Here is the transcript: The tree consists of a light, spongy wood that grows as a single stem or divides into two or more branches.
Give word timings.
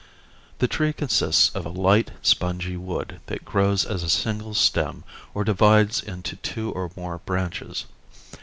The 0.57 0.67
tree 0.67 0.93
consists 0.93 1.55
of 1.55 1.63
a 1.63 1.69
light, 1.69 2.09
spongy 2.23 2.75
wood 2.75 3.19
that 3.27 3.45
grows 3.45 3.85
as 3.85 4.01
a 4.01 4.09
single 4.09 4.55
stem 4.55 5.03
or 5.35 5.43
divides 5.43 6.01
into 6.01 6.37
two 6.37 6.71
or 6.71 6.89
more 6.97 7.19
branches. 7.19 7.85